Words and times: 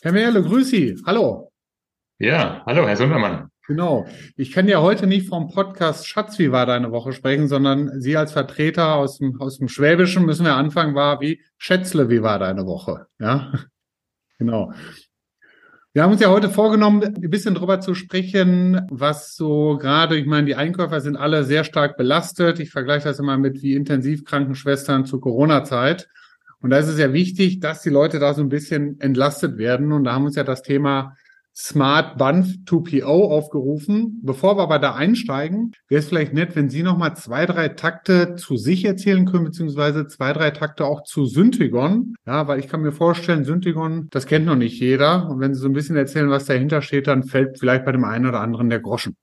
Herr 0.00 0.12
Merle, 0.12 0.42
grüß 0.42 0.70
Sie. 0.70 0.96
Hallo. 1.06 1.52
Ja, 2.18 2.62
hallo, 2.66 2.86
Herr 2.86 2.96
Sundermann. 2.96 3.50
Genau. 3.66 4.06
Ich 4.36 4.52
kann 4.52 4.66
ja 4.66 4.80
heute 4.80 5.06
nicht 5.06 5.28
vom 5.28 5.48
Podcast 5.48 6.08
Schatz, 6.08 6.38
wie 6.38 6.52
war 6.52 6.64
deine 6.64 6.90
Woche 6.90 7.12
sprechen, 7.12 7.48
sondern 7.48 8.00
Sie 8.00 8.16
als 8.16 8.32
Vertreter 8.32 8.94
aus 8.94 9.18
dem, 9.18 9.38
aus 9.40 9.58
dem 9.58 9.68
Schwäbischen 9.68 10.24
müssen 10.24 10.46
wir 10.46 10.54
anfangen, 10.54 10.94
war 10.94 11.20
wie 11.20 11.42
Schätzle, 11.58 12.08
wie 12.08 12.22
war 12.22 12.38
deine 12.38 12.64
Woche? 12.64 13.06
Ja, 13.18 13.52
genau. 14.38 14.72
Wir 15.98 16.04
haben 16.04 16.12
uns 16.12 16.20
ja 16.20 16.30
heute 16.30 16.48
vorgenommen, 16.48 17.02
ein 17.02 17.28
bisschen 17.28 17.56
drüber 17.56 17.80
zu 17.80 17.92
sprechen, 17.92 18.82
was 18.88 19.34
so 19.34 19.76
gerade, 19.78 20.16
ich 20.16 20.26
meine, 20.26 20.46
die 20.46 20.54
Einkäufer 20.54 21.00
sind 21.00 21.16
alle 21.16 21.42
sehr 21.42 21.64
stark 21.64 21.96
belastet. 21.96 22.60
Ich 22.60 22.70
vergleiche 22.70 23.08
das 23.08 23.18
immer 23.18 23.36
mit 23.36 23.62
wie 23.62 23.74
Intensivkrankenschwestern 23.74 25.06
zur 25.06 25.20
Corona-Zeit. 25.20 26.08
Und 26.60 26.70
da 26.70 26.78
ist 26.78 26.86
es 26.86 27.00
ja 27.00 27.12
wichtig, 27.12 27.58
dass 27.58 27.82
die 27.82 27.90
Leute 27.90 28.20
da 28.20 28.32
so 28.32 28.42
ein 28.42 28.48
bisschen 28.48 29.00
entlastet 29.00 29.58
werden. 29.58 29.90
Und 29.90 30.04
da 30.04 30.12
haben 30.12 30.24
uns 30.24 30.36
ja 30.36 30.44
das 30.44 30.62
Thema 30.62 31.16
Smart 31.60 32.18
Banff 32.18 32.46
2PO 32.66 33.04
aufgerufen. 33.04 34.20
Bevor 34.22 34.56
wir 34.56 34.62
aber 34.62 34.78
da 34.78 34.94
einsteigen, 34.94 35.72
wäre 35.88 35.98
es 35.98 36.08
vielleicht 36.08 36.32
nett, 36.32 36.54
wenn 36.54 36.70
Sie 36.70 36.84
noch 36.84 36.96
mal 36.96 37.16
zwei, 37.16 37.46
drei 37.46 37.70
Takte 37.70 38.36
zu 38.36 38.56
sich 38.56 38.84
erzählen 38.84 39.26
können, 39.26 39.46
beziehungsweise 39.46 40.06
zwei, 40.06 40.32
drei 40.32 40.52
Takte 40.52 40.84
auch 40.84 41.02
zu 41.02 41.26
Syntagon. 41.26 42.14
Ja, 42.26 42.46
weil 42.46 42.60
ich 42.60 42.68
kann 42.68 42.82
mir 42.82 42.92
vorstellen, 42.92 43.44
Syntagon, 43.44 44.06
das 44.12 44.26
kennt 44.26 44.46
noch 44.46 44.54
nicht 44.54 44.78
jeder. 44.78 45.28
Und 45.28 45.40
wenn 45.40 45.52
Sie 45.52 45.60
so 45.60 45.66
ein 45.66 45.72
bisschen 45.72 45.96
erzählen, 45.96 46.30
was 46.30 46.44
dahinter 46.44 46.80
steht, 46.80 47.08
dann 47.08 47.24
fällt 47.24 47.58
vielleicht 47.58 47.84
bei 47.84 47.90
dem 47.90 48.04
einen 48.04 48.26
oder 48.26 48.40
anderen 48.40 48.70
der 48.70 48.78
Groschen. 48.78 49.16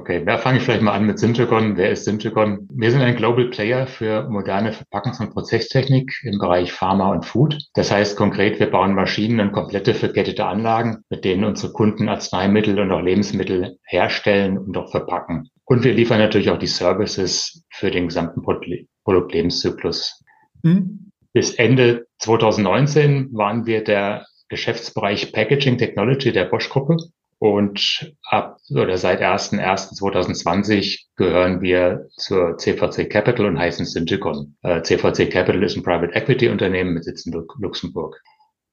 Okay, 0.00 0.24
da 0.24 0.38
fange 0.38 0.58
ich 0.58 0.64
vielleicht 0.64 0.82
mal 0.82 0.92
an 0.92 1.06
mit 1.06 1.18
Syntagon. 1.18 1.76
Wer 1.76 1.90
ist 1.90 2.04
Syntagon? 2.04 2.68
Wir 2.72 2.92
sind 2.92 3.02
ein 3.02 3.16
Global 3.16 3.50
Player 3.50 3.88
für 3.88 4.28
moderne 4.30 4.70
Verpackungs- 4.70 5.20
und 5.20 5.30
Prozesstechnik 5.30 6.12
im 6.22 6.38
Bereich 6.38 6.72
Pharma 6.72 7.10
und 7.10 7.26
Food. 7.26 7.58
Das 7.74 7.90
heißt 7.90 8.16
konkret, 8.16 8.60
wir 8.60 8.70
bauen 8.70 8.94
Maschinen 8.94 9.40
und 9.40 9.50
komplette 9.50 9.94
verkettete 9.94 10.46
Anlagen, 10.46 10.98
mit 11.10 11.24
denen 11.24 11.42
unsere 11.42 11.72
Kunden 11.72 12.08
Arzneimittel 12.08 12.78
und 12.78 12.92
auch 12.92 13.02
Lebensmittel 13.02 13.76
herstellen 13.86 14.56
und 14.56 14.76
auch 14.76 14.88
verpacken. 14.92 15.50
Und 15.64 15.82
wir 15.82 15.94
liefern 15.94 16.20
natürlich 16.20 16.50
auch 16.50 16.60
die 16.60 16.68
Services 16.68 17.64
für 17.68 17.90
den 17.90 18.06
gesamten 18.06 18.42
Produktlebenszyklus. 19.02 20.22
Mhm. 20.62 21.10
Bis 21.32 21.54
Ende 21.54 22.06
2019 22.20 23.30
waren 23.32 23.66
wir 23.66 23.82
der 23.82 24.26
Geschäftsbereich 24.48 25.32
Packaging 25.32 25.76
Technology 25.76 26.30
der 26.30 26.44
Bosch-Gruppe. 26.44 26.98
Und 27.40 28.12
ab 28.24 28.58
oder 28.70 28.98
seit 28.98 29.22
1.1.2020 29.22 31.04
gehören 31.16 31.60
wir 31.62 32.08
zur 32.16 32.58
CVC 32.58 33.08
Capital 33.08 33.46
und 33.46 33.58
heißen 33.58 33.86
Synticon. 33.86 34.56
Äh, 34.62 34.82
CVC 34.82 35.30
Capital 35.30 35.62
ist 35.62 35.76
ein 35.76 35.84
Private 35.84 36.14
Equity 36.14 36.48
Unternehmen 36.48 36.94
mit 36.94 37.04
Sitz 37.04 37.26
in 37.26 37.32
Luxemburg. 37.32 38.20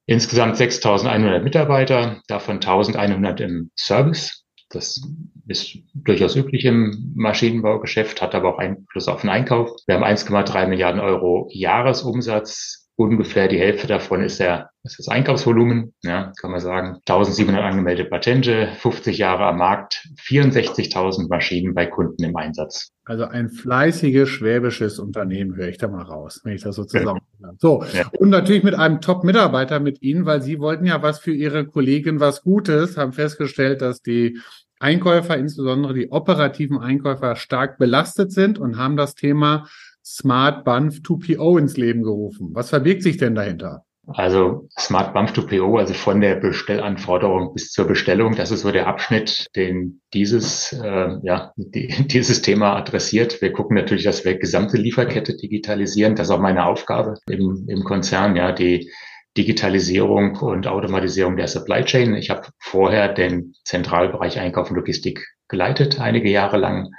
Insgesamt 0.06 0.56
6.100 0.56 1.40
Mitarbeiter, 1.40 2.20
davon 2.26 2.58
1.100 2.60 3.40
im 3.40 3.70
Service. 3.76 4.44
Das 4.70 5.00
ist 5.46 5.78
durchaus 5.94 6.34
üblich 6.34 6.64
im 6.64 7.12
Maschinenbaugeschäft, 7.14 8.20
hat 8.20 8.34
aber 8.34 8.54
auch 8.54 8.58
Einfluss 8.58 9.06
auf 9.06 9.20
den 9.20 9.30
Einkauf. 9.30 9.70
Wir 9.86 9.94
haben 9.94 10.04
1,3 10.04 10.66
Milliarden 10.66 11.00
Euro 11.00 11.48
Jahresumsatz 11.52 12.85
ungefähr 12.96 13.46
die 13.46 13.58
Hälfte 13.58 13.86
davon 13.86 14.22
ist, 14.22 14.40
der, 14.40 14.70
ist 14.82 14.98
das 14.98 15.08
Einkaufsvolumen, 15.08 15.92
ja, 16.02 16.32
kann 16.40 16.50
man 16.50 16.60
sagen. 16.60 16.96
1700 17.06 17.62
angemeldete 17.62 18.08
Patente, 18.08 18.68
50 18.78 19.18
Jahre 19.18 19.44
am 19.44 19.58
Markt, 19.58 20.08
64.000 20.18 21.28
Maschinen 21.28 21.74
bei 21.74 21.86
Kunden 21.86 22.24
im 22.24 22.34
Einsatz. 22.36 22.92
Also 23.04 23.24
ein 23.24 23.50
fleißiges 23.50 24.28
schwäbisches 24.28 24.98
Unternehmen 24.98 25.54
höre 25.56 25.68
ich 25.68 25.78
da 25.78 25.88
mal 25.88 26.02
raus, 26.02 26.40
wenn 26.42 26.54
ich 26.54 26.62
das 26.62 26.76
so 26.76 26.84
zusammen. 26.84 27.20
Ja. 27.38 27.52
So, 27.58 27.84
ja. 27.92 28.08
und 28.18 28.30
natürlich 28.30 28.64
mit 28.64 28.74
einem 28.74 29.00
Top-Mitarbeiter 29.00 29.78
mit 29.78 30.02
Ihnen, 30.02 30.24
weil 30.24 30.42
Sie 30.42 30.58
wollten 30.58 30.86
ja 30.86 31.02
was 31.02 31.18
für 31.18 31.32
Ihre 31.32 31.66
Kollegen 31.66 32.18
was 32.18 32.42
Gutes, 32.42 32.96
haben 32.96 33.12
festgestellt, 33.12 33.82
dass 33.82 34.00
die 34.00 34.38
Einkäufer, 34.78 35.36
insbesondere 35.36 35.94
die 35.94 36.10
operativen 36.10 36.78
Einkäufer, 36.78 37.36
stark 37.36 37.78
belastet 37.78 38.32
sind 38.32 38.58
und 38.58 38.78
haben 38.78 38.96
das 38.96 39.14
Thema 39.14 39.68
Smart 40.06 40.64
Banff 40.64 40.98
2PO 40.98 41.58
ins 41.58 41.76
Leben 41.76 42.04
gerufen. 42.04 42.50
Was 42.52 42.70
verbirgt 42.70 43.02
sich 43.02 43.16
denn 43.16 43.34
dahinter? 43.34 43.82
Also 44.06 44.68
Smart 44.78 45.12
Banff 45.12 45.32
2PO, 45.32 45.80
also 45.80 45.92
von 45.92 46.20
der 46.20 46.36
Bestellanforderung 46.36 47.52
bis 47.52 47.72
zur 47.72 47.88
Bestellung, 47.88 48.36
das 48.36 48.52
ist 48.52 48.60
so 48.60 48.70
der 48.70 48.86
Abschnitt, 48.86 49.48
den 49.56 50.00
dieses, 50.14 50.72
äh, 50.72 51.16
ja, 51.24 51.52
die, 51.56 51.88
dieses 52.06 52.40
Thema 52.40 52.76
adressiert. 52.76 53.42
Wir 53.42 53.52
gucken 53.52 53.76
natürlich, 53.76 54.04
dass 54.04 54.24
wir 54.24 54.38
gesamte 54.38 54.76
Lieferkette 54.76 55.36
digitalisieren. 55.36 56.14
Das 56.14 56.28
ist 56.28 56.32
auch 56.32 56.40
meine 56.40 56.66
Aufgabe 56.66 57.14
im, 57.28 57.66
im 57.68 57.82
Konzern, 57.82 58.36
ja, 58.36 58.52
die 58.52 58.88
Digitalisierung 59.36 60.36
und 60.36 60.68
Automatisierung 60.68 61.36
der 61.36 61.48
Supply 61.48 61.84
Chain. 61.84 62.14
Ich 62.14 62.30
habe 62.30 62.46
vorher 62.60 63.12
den 63.12 63.54
Zentralbereich 63.64 64.38
Einkauf 64.38 64.70
und 64.70 64.76
Logistik 64.76 65.26
geleitet, 65.48 66.00
einige 66.00 66.30
Jahre 66.30 66.58
lang 66.58 66.90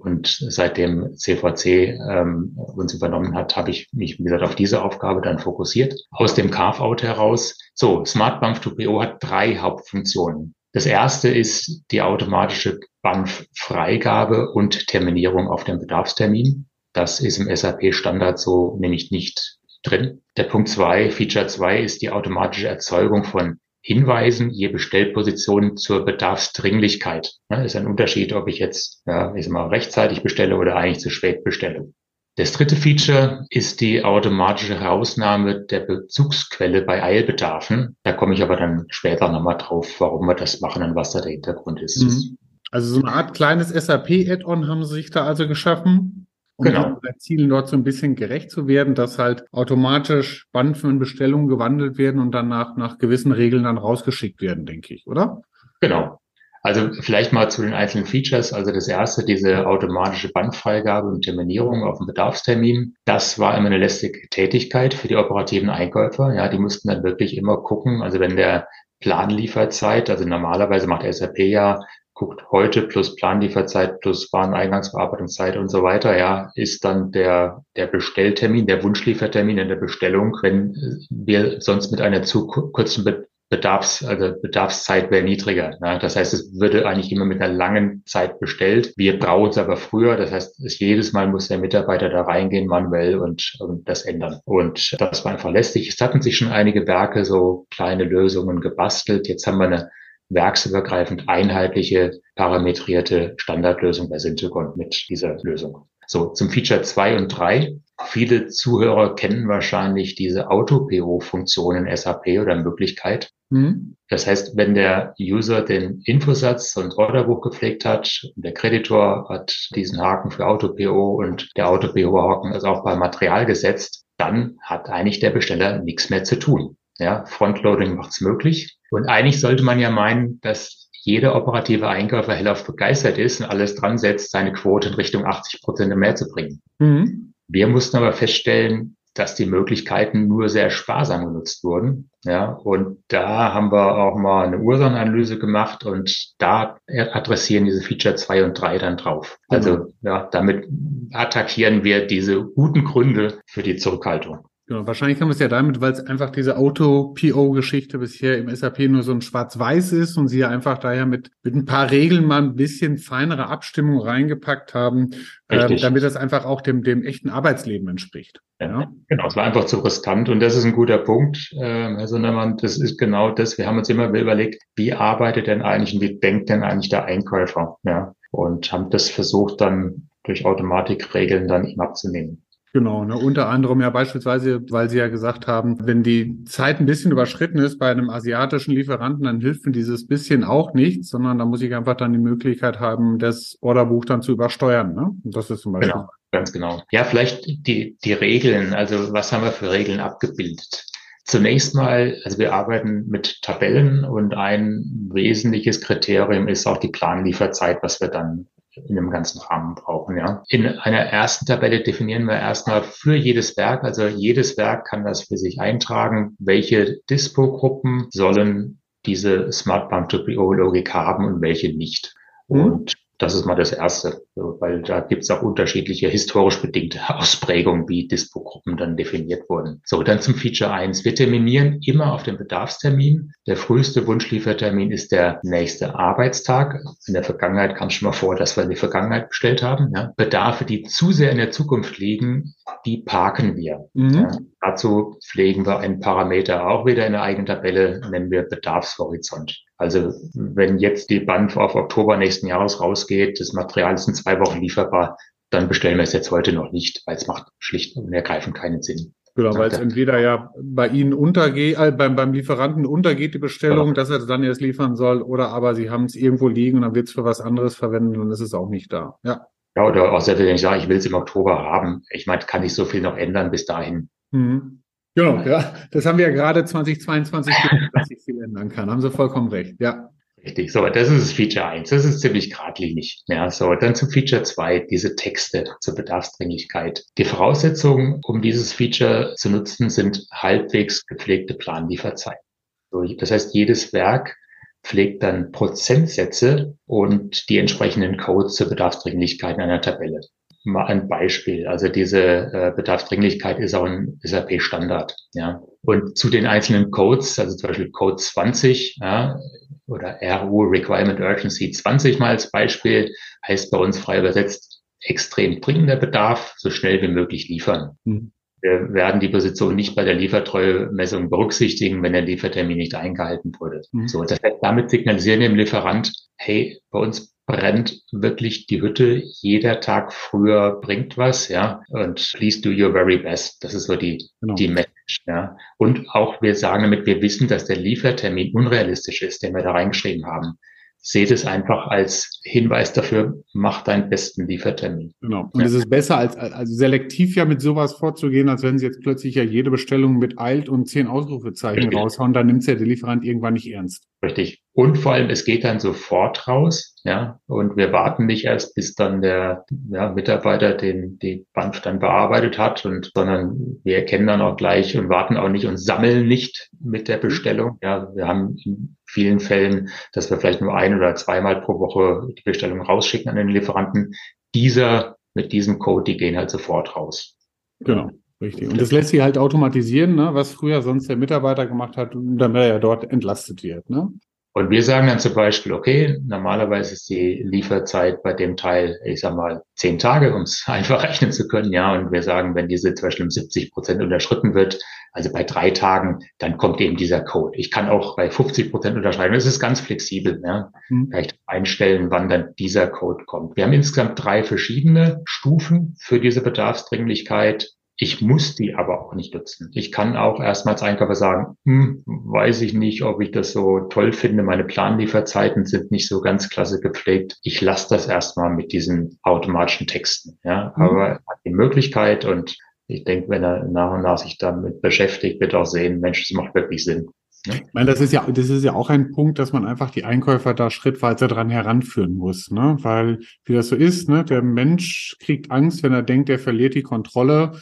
und 0.00 0.44
seitdem 0.48 1.16
CVC 1.16 1.98
ähm, 2.10 2.52
uns 2.56 2.94
übernommen 2.94 3.34
hat, 3.34 3.56
habe 3.56 3.70
ich 3.70 3.88
mich, 3.92 4.18
wie 4.18 4.24
gesagt, 4.24 4.42
auf 4.42 4.54
diese 4.54 4.82
Aufgabe 4.82 5.20
dann 5.20 5.38
fokussiert. 5.38 5.94
Aus 6.10 6.34
dem 6.34 6.50
Carve-out 6.50 7.02
heraus. 7.02 7.58
So, 7.74 8.04
Smart 8.04 8.40
BAMF 8.40 8.60
2PO 8.60 9.02
hat 9.02 9.16
drei 9.20 9.56
Hauptfunktionen. 9.56 10.54
Das 10.72 10.86
erste 10.86 11.28
ist 11.28 11.82
die 11.90 12.00
automatische 12.00 12.80
BAMF-Freigabe 13.02 14.50
und 14.52 14.86
Terminierung 14.86 15.48
auf 15.48 15.64
dem 15.64 15.78
Bedarfstermin. 15.78 16.66
Das 16.92 17.20
ist 17.20 17.38
im 17.38 17.54
SAP-Standard 17.54 18.38
so 18.38 18.76
nämlich 18.80 19.10
nicht 19.10 19.58
drin. 19.82 20.22
Der 20.36 20.44
Punkt 20.44 20.68
zwei, 20.68 21.10
Feature 21.10 21.46
zwei, 21.46 21.80
ist 21.80 22.02
die 22.02 22.10
automatische 22.10 22.68
Erzeugung 22.68 23.24
von 23.24 23.58
Hinweisen 23.82 24.50
je 24.50 24.68
Bestellposition 24.68 25.76
zur 25.76 26.04
Bedarfsdringlichkeit. 26.04 27.34
Ja, 27.50 27.62
ist 27.62 27.76
ein 27.76 27.86
Unterschied, 27.86 28.32
ob 28.32 28.48
ich 28.48 28.58
jetzt, 28.58 29.02
ja, 29.06 29.34
ich 29.34 29.44
sag 29.44 29.52
mal, 29.52 29.68
rechtzeitig 29.68 30.22
bestelle 30.22 30.56
oder 30.56 30.76
eigentlich 30.76 31.00
zu 31.00 31.10
spät 31.10 31.42
bestelle. 31.42 31.92
Das 32.36 32.52
dritte 32.52 32.76
Feature 32.76 33.44
ist 33.50 33.82
die 33.82 34.04
automatische 34.04 34.80
Herausnahme 34.80 35.66
der 35.66 35.80
Bezugsquelle 35.80 36.82
bei 36.82 37.02
Eilbedarfen. 37.02 37.96
Da 38.04 38.12
komme 38.14 38.32
ich 38.32 38.42
aber 38.42 38.56
dann 38.56 38.86
später 38.88 39.28
nochmal 39.28 39.58
drauf, 39.58 40.00
warum 40.00 40.26
wir 40.26 40.34
das 40.34 40.60
machen 40.62 40.82
und 40.82 40.94
was 40.94 41.12
da 41.12 41.20
der 41.20 41.32
Hintergrund 41.32 41.82
ist. 41.82 42.02
Mhm. 42.02 42.38
Also 42.70 42.94
so 42.94 43.02
eine 43.02 43.12
Art 43.12 43.34
kleines 43.34 43.68
SAP-Add-on 43.68 44.66
haben 44.66 44.84
Sie 44.84 44.94
sich 44.94 45.10
da 45.10 45.26
also 45.26 45.46
geschaffen? 45.46 46.21
Um 46.56 46.64
genau. 46.64 46.98
Zielen 47.18 47.48
dort 47.48 47.68
so 47.68 47.76
ein 47.76 47.84
bisschen 47.84 48.14
gerecht 48.14 48.50
zu 48.50 48.66
werden, 48.68 48.94
dass 48.94 49.18
halt 49.18 49.44
automatisch 49.52 50.46
Band 50.52 50.82
in 50.84 50.98
Bestellungen 50.98 51.48
gewandelt 51.48 51.98
werden 51.98 52.20
und 52.20 52.32
danach 52.32 52.76
nach 52.76 52.98
gewissen 52.98 53.32
Regeln 53.32 53.64
dann 53.64 53.78
rausgeschickt 53.78 54.40
werden, 54.40 54.66
denke 54.66 54.94
ich, 54.94 55.06
oder? 55.06 55.42
Genau. 55.80 56.18
Also 56.64 56.92
vielleicht 57.00 57.32
mal 57.32 57.50
zu 57.50 57.62
den 57.62 57.72
einzelnen 57.72 58.06
Features. 58.06 58.52
Also 58.52 58.70
das 58.70 58.86
erste, 58.86 59.24
diese 59.24 59.66
automatische 59.66 60.30
Bandfreigabe 60.30 61.08
und 61.08 61.22
Terminierung 61.22 61.82
auf 61.82 61.98
den 61.98 62.06
Bedarfstermin. 62.06 62.94
Das 63.04 63.40
war 63.40 63.56
immer 63.58 63.66
eine 63.66 63.78
lästige 63.78 64.28
Tätigkeit 64.30 64.94
für 64.94 65.08
die 65.08 65.16
operativen 65.16 65.70
Einkäufer. 65.70 66.32
Ja, 66.34 66.48
die 66.48 66.58
mussten 66.58 66.88
dann 66.88 67.02
wirklich 67.02 67.36
immer 67.36 67.56
gucken. 67.58 68.00
Also 68.02 68.20
wenn 68.20 68.36
der 68.36 68.68
Planlieferzeit, 69.00 70.08
also 70.08 70.24
normalerweise 70.24 70.86
macht 70.86 71.12
SAP 71.12 71.38
ja 71.38 71.80
guckt 72.14 72.44
heute 72.50 72.82
plus 72.82 73.16
Planlieferzeit 73.16 74.00
plus 74.00 74.32
Wareneingangsbearbeitungszeit 74.32 75.56
und 75.56 75.68
so 75.68 75.82
weiter, 75.82 76.16
ja, 76.16 76.50
ist 76.54 76.84
dann 76.84 77.10
der, 77.10 77.64
der 77.76 77.86
Bestelltermin, 77.86 78.66
der 78.66 78.82
Wunschliefertermin 78.82 79.58
in 79.58 79.68
der 79.68 79.76
Bestellung, 79.76 80.36
wenn 80.42 80.74
wir 81.10 81.60
sonst 81.60 81.90
mit 81.90 82.00
einer 82.00 82.22
zu 82.22 82.46
kurzen 82.46 83.04
Bedarfs, 83.52 84.02
also 84.02 84.32
Bedarfszeit 84.40 85.10
wäre 85.10 85.24
niedriger. 85.24 85.76
Ne? 85.82 85.98
Das 86.00 86.16
heißt, 86.16 86.32
es 86.32 86.58
würde 86.58 86.86
eigentlich 86.86 87.12
immer 87.12 87.26
mit 87.26 87.42
einer 87.42 87.52
langen 87.52 88.02
Zeit 88.06 88.40
bestellt. 88.40 88.94
Wir 88.96 89.18
brauchen 89.18 89.50
es 89.50 89.58
aber 89.58 89.76
früher. 89.76 90.16
Das 90.16 90.32
heißt, 90.32 90.64
es 90.64 90.78
jedes 90.78 91.12
Mal 91.12 91.28
muss 91.28 91.48
der 91.48 91.58
Mitarbeiter 91.58 92.08
da 92.08 92.22
reingehen 92.22 92.66
manuell 92.66 93.18
und, 93.18 93.56
und 93.58 93.86
das 93.86 94.06
ändern. 94.06 94.40
Und 94.46 94.96
das 94.98 95.26
war 95.26 95.32
einfach 95.32 95.50
lästig. 95.50 95.86
Es 95.88 96.00
hatten 96.00 96.22
sich 96.22 96.38
schon 96.38 96.48
einige 96.48 96.86
Werke 96.86 97.26
so 97.26 97.66
kleine 97.70 98.04
Lösungen 98.04 98.62
gebastelt. 98.62 99.28
Jetzt 99.28 99.46
haben 99.46 99.58
wir 99.58 99.66
eine 99.66 99.90
werksübergreifend 100.32 101.28
einheitliche, 101.28 102.20
parametrierte 102.36 103.34
Standardlösung 103.36 104.08
bei 104.08 104.18
Syntagon 104.18 104.72
mit 104.76 105.06
dieser 105.08 105.36
Lösung. 105.42 105.86
So, 106.06 106.30
zum 106.30 106.50
Feature 106.50 106.82
2 106.82 107.16
und 107.16 107.28
3. 107.28 107.78
Viele 108.04 108.48
Zuhörer 108.48 109.14
kennen 109.14 109.48
wahrscheinlich 109.48 110.14
diese 110.14 110.50
Auto-PO-Funktion 110.50 111.76
in 111.76 111.96
SAP 111.96 112.26
oder 112.40 112.56
Möglichkeit. 112.56 113.30
Mhm. 113.50 113.96
Das 114.08 114.26
heißt, 114.26 114.56
wenn 114.56 114.74
der 114.74 115.14
User 115.20 115.62
den 115.62 116.02
Infosatz 116.04 116.76
und 116.76 116.96
Orderbuch 116.98 117.40
gepflegt 117.42 117.84
hat, 117.84 118.22
der 118.34 118.52
Kreditor 118.52 119.28
hat 119.28 119.54
diesen 119.74 120.00
Haken 120.00 120.30
für 120.30 120.46
Auto-PO 120.46 121.16
und 121.16 121.50
der 121.56 121.68
Auto-PO-Haken 121.68 122.52
ist 122.52 122.64
auch 122.64 122.82
beim 122.82 122.98
Material 122.98 123.46
gesetzt, 123.46 124.04
dann 124.18 124.58
hat 124.62 124.88
eigentlich 124.88 125.20
der 125.20 125.30
Besteller 125.30 125.78
nichts 125.78 126.10
mehr 126.10 126.24
zu 126.24 126.38
tun. 126.38 126.76
Ja, 127.02 127.24
Frontloading 127.26 127.96
macht 127.96 128.10
es 128.10 128.20
möglich. 128.20 128.78
Und 128.90 129.08
eigentlich 129.08 129.40
sollte 129.40 129.64
man 129.64 129.78
ja 129.78 129.90
meinen, 129.90 130.40
dass 130.40 130.88
jeder 131.02 131.34
operative 131.34 131.88
Einkäufer 131.88 132.34
hellauf 132.34 132.64
begeistert 132.64 133.18
ist 133.18 133.40
und 133.40 133.46
alles 133.46 133.74
dran 133.74 133.98
setzt, 133.98 134.30
seine 134.30 134.52
Quote 134.52 134.90
in 134.90 134.94
Richtung 134.94 135.24
80 135.24 135.62
Prozent 135.62 135.96
mehr 135.96 136.14
zu 136.14 136.28
bringen. 136.28 136.62
Mhm. 136.78 137.34
Wir 137.48 137.66
mussten 137.66 137.96
aber 137.96 138.12
feststellen, 138.12 138.96
dass 139.14 139.34
die 139.34 139.46
Möglichkeiten 139.46 140.26
nur 140.26 140.48
sehr 140.48 140.70
sparsam 140.70 141.26
genutzt 141.26 141.64
wurden. 141.64 142.08
Ja, 142.24 142.52
und 142.52 143.02
da 143.08 143.52
haben 143.52 143.72
wir 143.72 143.98
auch 143.98 144.16
mal 144.16 144.46
eine 144.46 144.60
Ursachenanalyse 144.60 145.38
gemacht 145.38 145.84
und 145.84 146.32
da 146.38 146.78
adressieren 146.86 147.64
diese 147.64 147.82
Feature 147.82 148.14
2 148.14 148.44
und 148.44 148.54
3 148.54 148.78
dann 148.78 148.96
drauf. 148.96 149.38
Also 149.48 149.78
mhm. 149.78 149.92
ja, 150.02 150.28
damit 150.30 150.66
attackieren 151.12 151.84
wir 151.84 152.06
diese 152.06 152.42
guten 152.42 152.84
Gründe 152.84 153.40
für 153.46 153.62
die 153.62 153.76
Zurückhaltung. 153.76 154.46
Genau, 154.66 154.86
wahrscheinlich 154.86 155.20
haben 155.20 155.28
wir 155.28 155.32
es 155.32 155.40
ja 155.40 155.48
damit, 155.48 155.80
weil 155.80 155.92
es 155.92 156.06
einfach 156.06 156.30
diese 156.30 156.56
Auto-PO-Geschichte 156.56 157.98
bisher 157.98 158.38
im 158.38 158.54
SAP 158.54 158.78
nur 158.88 159.02
so 159.02 159.12
ein 159.12 159.20
Schwarz-Weiß 159.20 159.92
ist 159.92 160.16
und 160.16 160.28
sie 160.28 160.38
ja 160.38 160.48
einfach 160.48 160.78
daher 160.78 161.04
mit, 161.04 161.30
mit 161.42 161.54
ein 161.54 161.64
paar 161.64 161.90
Regeln 161.90 162.24
mal 162.24 162.40
ein 162.40 162.54
bisschen 162.54 162.96
feinere 162.96 163.48
Abstimmung 163.48 164.00
reingepackt 164.00 164.72
haben, 164.72 165.10
ähm, 165.48 165.76
damit 165.80 166.04
das 166.04 166.14
einfach 166.14 166.44
auch 166.44 166.60
dem, 166.60 166.84
dem 166.84 167.02
echten 167.02 167.28
Arbeitsleben 167.28 167.88
entspricht. 167.88 168.40
Ja, 168.60 168.92
Genau, 169.08 169.26
es 169.26 169.34
war 169.34 169.42
einfach 169.42 169.64
zu 169.64 169.80
riskant 169.80 170.28
und 170.28 170.38
das 170.38 170.56
ist 170.56 170.64
ein 170.64 170.72
guter 170.72 170.98
Punkt, 170.98 171.52
äh, 171.54 171.96
Herr 171.96 172.06
Sondermann. 172.06 172.56
Das 172.56 172.80
ist 172.80 172.96
genau 172.98 173.32
das. 173.32 173.58
Wir 173.58 173.66
haben 173.66 173.78
uns 173.78 173.88
immer 173.88 174.08
überlegt, 174.08 174.62
wie 174.76 174.92
arbeitet 174.92 175.48
denn 175.48 175.62
eigentlich 175.62 175.94
und 175.94 176.00
wie 176.00 176.20
denkt 176.20 176.48
denn 176.48 176.62
eigentlich 176.62 176.88
der 176.88 177.04
Einkäufer? 177.06 177.78
Ja, 177.82 178.14
und 178.30 178.72
haben 178.72 178.90
das 178.90 179.10
versucht 179.10 179.60
dann 179.60 180.08
durch 180.24 180.44
Automatikregeln 180.44 181.48
dann 181.48 181.64
ihm 181.64 181.80
abzunehmen. 181.80 182.41
Genau, 182.74 183.04
ne, 183.04 183.14
unter 183.14 183.50
anderem 183.50 183.82
ja 183.82 183.90
beispielsweise, 183.90 184.62
weil 184.70 184.88
Sie 184.88 184.96
ja 184.96 185.08
gesagt 185.08 185.46
haben, 185.46 185.76
wenn 185.86 186.02
die 186.02 186.42
Zeit 186.44 186.80
ein 186.80 186.86
bisschen 186.86 187.12
überschritten 187.12 187.58
ist 187.58 187.78
bei 187.78 187.90
einem 187.90 188.08
asiatischen 188.08 188.74
Lieferanten, 188.74 189.24
dann 189.24 189.42
hilft 189.42 189.66
mir 189.66 189.72
dieses 189.72 190.06
bisschen 190.06 190.42
auch 190.42 190.72
nichts, 190.72 191.10
sondern 191.10 191.38
da 191.38 191.44
muss 191.44 191.60
ich 191.60 191.74
einfach 191.74 191.96
dann 191.96 192.14
die 192.14 192.18
Möglichkeit 192.18 192.80
haben, 192.80 193.18
das 193.18 193.58
Orderbuch 193.60 194.06
dann 194.06 194.22
zu 194.22 194.32
übersteuern. 194.32 194.94
Ne? 194.94 195.10
Und 195.22 195.36
das 195.36 195.50
ist 195.50 195.60
zum 195.60 195.72
Beispiel. 195.72 195.92
Genau, 195.92 196.08
ganz 196.30 196.50
genau. 196.50 196.82
Ja, 196.90 197.04
vielleicht 197.04 197.44
die, 197.46 197.98
die 198.02 198.12
Regeln, 198.14 198.72
also 198.72 199.12
was 199.12 199.32
haben 199.32 199.44
wir 199.44 199.52
für 199.52 199.70
Regeln 199.70 200.00
abgebildet? 200.00 200.86
Zunächst 201.26 201.74
mal, 201.74 202.16
also 202.24 202.38
wir 202.38 202.54
arbeiten 202.54 203.06
mit 203.08 203.42
Tabellen 203.42 204.04
und 204.06 204.32
ein 204.34 205.10
wesentliches 205.12 205.82
Kriterium 205.82 206.48
ist 206.48 206.66
auch 206.66 206.78
die 206.78 206.88
Planlieferzeit, 206.88 207.82
was 207.82 208.00
wir 208.00 208.08
dann 208.08 208.48
in 208.74 208.94
dem 208.96 209.10
ganzen 209.10 209.40
Rahmen 209.40 209.74
brauchen. 209.74 210.16
Ja. 210.16 210.42
In 210.48 210.66
einer 210.66 211.00
ersten 211.00 211.46
Tabelle 211.46 211.82
definieren 211.82 212.24
wir 212.24 212.38
erstmal 212.38 212.82
für 212.82 213.14
jedes 213.14 213.56
Werk, 213.56 213.84
also 213.84 214.06
jedes 214.06 214.56
Werk 214.56 214.86
kann 214.86 215.04
das 215.04 215.24
für 215.24 215.36
sich 215.36 215.60
eintragen, 215.60 216.36
welche 216.38 217.00
Dispo-Gruppen 217.10 218.06
sollen 218.10 218.80
diese 219.04 219.50
Smart 219.52 219.90
Pump 219.90 220.08
to 220.08 220.24
PO 220.24 220.52
Logik 220.52 220.94
haben 220.94 221.26
und 221.26 221.40
welche 221.40 221.76
nicht. 221.76 222.14
Mhm. 222.48 222.60
Und 222.60 222.94
das 223.22 223.34
ist 223.34 223.46
mal 223.46 223.54
das 223.54 223.72
Erste, 223.72 224.24
weil 224.34 224.82
da 224.82 224.98
gibt 224.98 225.22
es 225.22 225.30
auch 225.30 225.42
unterschiedliche 225.42 226.08
historisch 226.08 226.60
bedingte 226.60 226.98
Ausprägungen, 227.08 227.88
wie 227.88 228.08
Dispo-Gruppen 228.08 228.76
dann 228.76 228.96
definiert 228.96 229.48
wurden. 229.48 229.80
So, 229.84 230.02
dann 230.02 230.20
zum 230.20 230.34
Feature 230.34 230.72
1. 230.72 231.04
Wir 231.04 231.14
terminieren 231.14 231.78
immer 231.86 232.12
auf 232.12 232.24
den 232.24 232.36
Bedarfstermin. 232.36 233.32
Der 233.46 233.56
früheste 233.56 234.08
Wunschliefertermin 234.08 234.90
ist 234.90 235.12
der 235.12 235.40
nächste 235.44 235.94
Arbeitstag. 235.94 236.80
In 237.06 237.14
der 237.14 237.22
Vergangenheit 237.22 237.76
kam 237.76 237.88
es 237.88 237.94
schon 237.94 238.06
mal 238.06 238.12
vor, 238.12 238.34
dass 238.34 238.56
wir 238.56 238.64
in 238.64 238.70
die 238.70 238.76
Vergangenheit 238.76 239.28
bestellt 239.28 239.62
haben. 239.62 239.92
Ja. 239.94 240.12
Bedarfe, 240.16 240.64
die 240.64 240.82
zu 240.82 241.12
sehr 241.12 241.30
in 241.30 241.38
der 241.38 241.52
Zukunft 241.52 241.98
liegen, 241.98 242.54
die 242.84 243.02
parken 243.02 243.56
wir. 243.56 243.88
Mhm. 243.94 244.14
Ja. 244.14 244.38
Dazu 244.60 245.16
pflegen 245.24 245.64
wir 245.64 245.78
einen 245.78 246.00
Parameter 246.00 246.66
auch 246.66 246.86
wieder 246.86 247.06
in 247.06 247.12
der 247.12 247.22
eigenen 247.22 247.46
Tabelle, 247.46 248.00
nennen 248.10 248.30
wir 248.30 248.42
Bedarfshorizont. 248.42 249.62
Also 249.82 250.14
wenn 250.34 250.78
jetzt 250.78 251.10
die 251.10 251.18
Band 251.18 251.56
auf 251.56 251.74
Oktober 251.74 252.16
nächsten 252.16 252.46
Jahres 252.46 252.80
rausgeht, 252.80 253.40
das 253.40 253.52
Material 253.52 253.94
ist 253.94 254.06
in 254.06 254.14
zwei 254.14 254.38
Wochen 254.38 254.60
lieferbar, 254.60 255.18
dann 255.50 255.66
bestellen 255.66 255.96
wir 255.96 256.04
es 256.04 256.12
jetzt 256.12 256.30
heute 256.30 256.52
noch 256.52 256.70
nicht, 256.70 257.02
weil 257.04 257.16
es 257.16 257.26
macht 257.26 257.48
schlicht 257.58 257.96
und 257.96 258.12
ergreifend 258.12 258.54
keinen 258.54 258.80
Sinn. 258.80 259.12
Genau, 259.34 259.54
weil 259.56 259.68
es 259.68 259.78
entweder 259.78 260.20
ja 260.20 260.52
bei 260.62 260.86
Ihnen 260.86 261.12
untergeht, 261.12 261.78
äh, 261.78 261.90
beim, 261.90 262.14
beim 262.14 262.32
Lieferanten 262.32 262.86
untergeht 262.86 263.34
die 263.34 263.38
Bestellung, 263.38 263.88
ja. 263.88 263.94
dass 263.94 264.10
er 264.10 264.24
dann 264.24 264.44
erst 264.44 264.60
liefern 264.60 264.94
soll, 264.94 265.20
oder 265.20 265.48
aber 265.48 265.74
Sie 265.74 265.90
haben 265.90 266.04
es 266.04 266.14
irgendwo 266.14 266.46
liegen 266.46 266.76
und 266.76 266.82
dann 266.82 266.94
wird 266.94 267.08
es 267.08 267.14
für 267.14 267.24
was 267.24 267.40
anderes 267.40 267.74
verwendet 267.74 268.18
und 268.18 268.30
es 268.30 268.40
ist 268.40 268.54
auch 268.54 268.68
nicht 268.68 268.92
da. 268.92 269.16
Ja. 269.24 269.46
Ja, 269.74 269.86
oder 269.86 270.12
auch 270.12 270.20
selbst 270.20 270.44
wenn 270.44 270.54
ich 270.54 270.60
sage, 270.60 270.78
ich 270.78 270.88
will 270.88 270.98
es 270.98 271.06
im 271.06 271.14
Oktober 271.14 271.58
haben. 271.58 272.02
Ich 272.10 272.26
meine, 272.28 272.42
kann 272.42 272.62
ich 272.62 272.74
so 272.74 272.84
viel 272.84 273.00
noch 273.00 273.16
ändern 273.16 273.50
bis 273.50 273.64
dahin. 273.64 274.10
Mhm. 274.30 274.81
Genau, 275.14 275.42
ja. 275.42 275.74
Das 275.90 276.06
haben 276.06 276.18
wir 276.18 276.28
ja 276.28 276.32
gerade 276.32 276.64
2022, 276.64 277.54
dass 277.92 278.08
sich 278.08 278.22
viel 278.24 278.42
ändern 278.42 278.70
kann. 278.70 278.90
Haben 278.90 279.00
Sie 279.00 279.10
vollkommen 279.10 279.48
recht, 279.48 279.76
ja. 279.80 280.08
Richtig, 280.44 280.72
so, 280.72 280.88
das 280.88 281.08
ist 281.08 281.22
das 281.22 281.32
Feature 281.32 281.66
1. 281.66 281.90
Das 281.90 282.04
ist 282.04 282.20
ziemlich 282.20 282.50
geradlinig. 282.50 283.22
Ja, 283.26 283.48
so, 283.50 283.74
dann 283.74 283.94
zum 283.94 284.10
Feature 284.10 284.42
2, 284.42 284.86
diese 284.90 285.14
Texte 285.14 285.64
zur 285.80 285.94
Bedarfsdringlichkeit. 285.94 287.04
Die 287.16 287.24
Voraussetzungen, 287.24 288.20
um 288.24 288.42
dieses 288.42 288.72
Feature 288.72 289.34
zu 289.36 289.50
nutzen, 289.50 289.88
sind 289.88 290.26
halbwegs 290.32 291.06
gepflegte 291.06 291.54
Planlieferzeiten. 291.54 292.42
So, 292.90 293.04
das 293.04 293.30
heißt, 293.30 293.54
jedes 293.54 293.92
Werk 293.92 294.36
pflegt 294.82 295.22
dann 295.22 295.52
Prozentsätze 295.52 296.76
und 296.86 297.48
die 297.48 297.58
entsprechenden 297.58 298.16
Codes 298.16 298.54
zur 298.56 298.68
Bedarfsdringlichkeit 298.68 299.56
in 299.56 299.62
einer 299.62 299.80
Tabelle. 299.80 300.22
Mal 300.64 300.86
ein 300.86 301.08
Beispiel. 301.08 301.66
Also 301.66 301.88
diese 301.88 302.20
äh, 302.20 302.72
Bedarfsdringlichkeit 302.76 303.58
ist 303.58 303.74
auch 303.74 303.84
ein 303.84 304.20
SAP-Standard. 304.22 305.16
Ja. 305.34 305.60
Und 305.82 306.16
zu 306.16 306.30
den 306.30 306.46
einzelnen 306.46 306.90
Codes, 306.90 307.38
also 307.38 307.56
zum 307.56 307.68
Beispiel 307.68 307.90
Code 307.90 308.16
20 308.16 308.98
ja, 309.00 309.38
oder 309.86 310.18
RU 310.22 310.62
Requirement 310.62 311.20
Urgency 311.20 311.72
20 311.72 312.18
mal 312.18 312.28
als 312.28 312.50
Beispiel, 312.50 313.12
heißt 313.46 313.70
bei 313.70 313.78
uns 313.78 313.98
frei 313.98 314.20
übersetzt 314.20 314.82
extrem 315.02 315.60
dringender 315.60 315.96
Bedarf, 315.96 316.54
so 316.56 316.70
schnell 316.70 317.02
wie 317.02 317.08
möglich 317.08 317.48
liefern. 317.48 317.98
Mhm. 318.04 318.32
Wir 318.60 318.94
werden 318.94 319.20
die 319.20 319.28
Position 319.28 319.74
nicht 319.74 319.96
bei 319.96 320.04
der 320.04 320.14
Liefertreuemessung 320.14 321.28
berücksichtigen, 321.30 322.00
wenn 322.04 322.12
der 322.12 322.22
Liefertermin 322.22 322.78
nicht 322.78 322.94
eingehalten 322.94 323.52
wurde. 323.58 323.82
Mhm. 323.90 324.06
So, 324.06 324.22
das 324.22 324.38
heißt, 324.40 324.58
damit 324.62 324.90
signalisieren 324.90 325.40
dem 325.40 325.56
Lieferant, 325.56 326.12
hey, 326.36 326.78
bei 326.90 327.00
uns 327.00 327.31
brennt 327.46 328.02
wirklich 328.12 328.66
die 328.66 328.80
Hütte. 328.80 329.22
Jeder 329.40 329.80
Tag 329.80 330.12
früher 330.12 330.80
bringt 330.80 331.18
was, 331.18 331.48
ja. 331.48 331.82
Und 331.88 332.32
please 332.36 332.60
do 332.60 332.70
your 332.70 332.92
very 332.92 333.18
best. 333.18 333.62
Das 333.62 333.74
ist 333.74 333.86
so 333.86 333.96
die, 333.96 334.28
genau. 334.40 334.54
die 334.54 334.68
Message, 334.68 335.22
ja. 335.26 335.56
Und 335.78 336.08
auch 336.10 336.40
wir 336.42 336.54
sagen 336.54 336.84
damit, 336.84 337.06
wir 337.06 337.20
wissen, 337.20 337.48
dass 337.48 337.66
der 337.66 337.76
Liefertermin 337.76 338.54
unrealistisch 338.54 339.22
ist, 339.22 339.42
den 339.42 339.54
wir 339.54 339.62
da 339.62 339.72
reingeschrieben 339.72 340.26
haben 340.26 340.58
seht 341.04 341.32
es 341.32 341.44
einfach 341.44 341.88
als 341.88 342.40
Hinweis 342.44 342.92
dafür, 342.92 343.42
mach 343.52 343.82
deinen 343.82 344.08
besten 344.08 344.46
Liefertermin. 344.46 345.12
Genau. 345.20 345.50
Und 345.52 345.60
ja. 345.60 345.66
es 345.66 345.74
ist 345.74 345.90
besser, 345.90 346.16
als 346.16 346.36
also 346.36 346.72
selektiv 346.72 347.34
ja 347.34 347.44
mit 347.44 347.60
sowas 347.60 347.94
vorzugehen, 347.94 348.48
als 348.48 348.62
wenn 348.62 348.78
sie 348.78 348.86
jetzt 348.86 349.02
plötzlich 349.02 349.34
ja 349.34 349.42
jede 349.42 349.70
Bestellung 349.70 350.18
mit 350.18 350.38
eilt 350.38 350.68
und 350.68 350.86
zehn 350.86 351.08
Ausrufezeichen 351.08 351.80
Richtig. 351.80 351.98
raushauen, 351.98 352.32
dann 352.32 352.46
nimmt 352.46 352.60
es 352.60 352.68
ja 352.68 352.76
der 352.76 352.86
Lieferant 352.86 353.24
irgendwann 353.24 353.54
nicht 353.54 353.68
ernst. 353.68 354.06
Richtig. 354.24 354.61
Und 354.74 354.96
vor 354.96 355.12
allem, 355.12 355.28
es 355.28 355.44
geht 355.44 355.64
dann 355.64 355.80
sofort 355.80 356.48
raus, 356.48 356.94
ja. 357.04 357.38
Und 357.46 357.76
wir 357.76 357.92
warten 357.92 358.24
nicht 358.24 358.46
erst, 358.46 358.74
bis 358.74 358.94
dann 358.94 359.20
der 359.20 359.66
ja, 359.90 360.10
Mitarbeiter 360.10 360.72
den 360.72 361.18
die 361.18 361.46
Band 361.52 361.84
dann 361.84 361.98
bearbeitet 361.98 362.56
hat, 362.58 362.86
und 362.86 363.10
sondern 363.14 363.80
wir 363.84 363.96
erkennen 363.96 364.26
dann 364.26 364.40
auch 364.40 364.56
gleich 364.56 364.96
und 364.96 365.10
warten 365.10 365.36
auch 365.36 365.50
nicht 365.50 365.66
und 365.66 365.76
sammeln 365.76 366.26
nicht 366.26 366.70
mit 366.80 367.08
der 367.08 367.18
Bestellung. 367.18 367.78
Ja, 367.82 368.08
wir 368.14 368.26
haben 368.26 368.56
in 368.64 368.96
vielen 369.06 369.40
Fällen, 369.40 369.90
dass 370.14 370.30
wir 370.30 370.38
vielleicht 370.38 370.62
nur 370.62 370.74
ein 370.74 370.96
oder 370.96 371.14
zweimal 371.16 371.60
pro 371.60 371.78
Woche 371.78 372.32
die 372.38 372.42
Bestellung 372.42 372.80
rausschicken 372.80 373.28
an 373.28 373.36
den 373.36 373.48
Lieferanten. 373.48 374.14
Dieser 374.54 375.16
mit 375.34 375.52
diesem 375.52 375.78
Code, 375.78 376.04
die 376.12 376.16
gehen 376.16 376.36
halt 376.36 376.50
sofort 376.50 376.96
raus. 376.96 377.36
Genau. 377.80 378.10
Richtig. 378.40 378.68
Und 378.68 378.80
das 378.80 378.90
lässt 378.90 379.10
sich 379.10 379.20
halt 379.20 379.38
automatisieren, 379.38 380.16
ne? 380.16 380.30
was 380.34 380.52
früher 380.52 380.82
sonst 380.82 381.08
der 381.08 381.16
Mitarbeiter 381.16 381.64
gemacht 381.66 381.96
hat, 381.96 382.12
damit 382.14 382.62
er 382.62 382.68
ja 382.68 382.78
dort 382.80 383.08
entlastet 383.08 383.62
wird. 383.62 383.88
Ne? 383.88 384.08
Und 384.54 384.68
wir 384.68 384.82
sagen 384.82 385.06
dann 385.06 385.18
zum 385.18 385.34
Beispiel, 385.34 385.72
okay, 385.72 386.18
normalerweise 386.26 386.92
ist 386.92 387.08
die 387.08 387.42
Lieferzeit 387.42 388.22
bei 388.22 388.34
dem 388.34 388.56
Teil, 388.56 389.00
ich 389.04 389.20
sag 389.20 389.34
mal, 389.34 389.62
zehn 389.74 389.98
Tage, 389.98 390.34
um 390.34 390.42
es 390.42 390.64
einfach 390.66 391.02
rechnen 391.02 391.32
zu 391.32 391.48
können, 391.48 391.72
ja. 391.72 391.94
Und 391.96 392.12
wir 392.12 392.22
sagen, 392.22 392.54
wenn 392.54 392.68
diese 392.68 392.94
zum 392.94 393.06
Beispiel 393.06 393.24
um 393.24 393.30
70 393.30 393.72
Prozent 393.72 394.02
unterschritten 394.02 394.54
wird, 394.54 394.78
also 395.12 395.32
bei 395.32 395.44
drei 395.44 395.70
Tagen, 395.70 396.20
dann 396.38 396.58
kommt 396.58 396.80
eben 396.80 396.96
dieser 396.96 397.20
Code. 397.20 397.56
Ich 397.58 397.70
kann 397.70 397.88
auch 397.88 398.16
bei 398.16 398.30
50 398.30 398.70
Prozent 398.70 398.96
unterschreiben. 398.96 399.34
Das 399.34 399.46
ist 399.46 399.60
ganz 399.60 399.80
flexibel, 399.80 400.40
ja. 400.44 400.70
Mhm. 400.90 401.08
Vielleicht 401.10 401.38
einstellen, 401.46 402.10
wann 402.10 402.28
dann 402.28 402.54
dieser 402.58 402.86
Code 402.88 403.24
kommt. 403.24 403.56
Wir 403.56 403.64
haben 403.64 403.72
insgesamt 403.72 404.22
drei 404.22 404.42
verschiedene 404.42 405.22
Stufen 405.24 405.96
für 405.98 406.20
diese 406.20 406.42
Bedarfsdringlichkeit. 406.42 407.70
Ich 408.02 408.20
muss 408.20 408.56
die 408.56 408.74
aber 408.74 409.00
auch 409.00 409.14
nicht 409.14 409.32
nutzen. 409.32 409.70
Ich 409.74 409.92
kann 409.92 410.16
auch 410.16 410.40
erstmal 410.40 410.74
als 410.74 410.82
Einkäufer 410.82 411.14
sagen, 411.14 411.56
hm, 411.64 412.02
weiß 412.04 412.62
ich 412.62 412.74
nicht, 412.74 413.04
ob 413.04 413.20
ich 413.20 413.30
das 413.30 413.52
so 413.52 413.78
toll 413.90 414.12
finde. 414.12 414.42
Meine 414.42 414.64
Planlieferzeiten 414.64 415.66
sind 415.66 415.92
nicht 415.92 416.08
so 416.08 416.20
ganz 416.20 416.48
klasse 416.48 416.80
gepflegt. 416.80 417.38
Ich 417.44 417.60
lasse 417.60 417.86
das 417.90 418.08
erstmal 418.08 418.50
mit 418.50 418.72
diesen 418.72 419.20
automatischen 419.22 419.86
Texten. 419.86 420.36
Ja, 420.42 420.74
mhm. 420.76 420.82
aber 420.82 421.10
hat 421.12 421.38
die 421.44 421.52
Möglichkeit 421.52 422.24
und 422.24 422.58
ich 422.88 423.04
denke, 423.04 423.28
wenn 423.28 423.44
er 423.44 423.68
nach 423.68 423.92
und 423.92 424.02
nach 424.02 424.18
sich 424.18 424.36
damit 424.36 424.82
beschäftigt, 424.82 425.40
wird 425.40 425.54
auch 425.54 425.66
sehen, 425.66 426.00
Mensch, 426.00 426.28
das 426.28 426.36
macht 426.36 426.56
wirklich 426.56 426.82
Sinn. 426.82 427.06
Ne? 427.46 427.60
Ich 427.64 427.72
meine, 427.72 427.86
das 427.86 428.00
ist 428.00 428.12
ja, 428.12 428.26
das 428.28 428.50
ist 428.50 428.64
ja 428.64 428.72
auch 428.72 428.90
ein 428.90 429.12
Punkt, 429.12 429.38
dass 429.38 429.52
man 429.52 429.64
einfach 429.64 429.90
die 429.90 430.02
Einkäufer 430.02 430.54
da 430.54 430.70
schrittweise 430.70 431.28
dran 431.28 431.50
heranführen 431.50 432.16
muss, 432.16 432.50
ne? 432.50 432.78
Weil, 432.80 433.20
wie 433.44 433.54
das 433.54 433.68
so 433.68 433.76
ist, 433.76 434.08
ne, 434.08 434.24
der 434.24 434.42
Mensch 434.42 435.16
kriegt 435.20 435.52
Angst, 435.52 435.84
wenn 435.84 435.92
er 435.92 436.02
denkt, 436.02 436.30
er 436.30 436.40
verliert 436.40 436.74
die 436.74 436.82
Kontrolle. 436.82 437.52